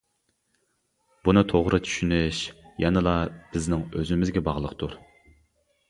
بۇنى 1.27 1.43
توغرا 1.51 1.81
چۈشىنىش 1.89 2.41
يەنىلا 2.87 3.17
بىزنىڭ 3.53 3.87
ئۆزىمىزگە 3.93 4.49
باغلىقتۇر. 4.51 5.03